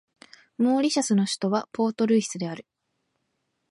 [0.57, 2.65] モーリシャスの首都はポートルイスである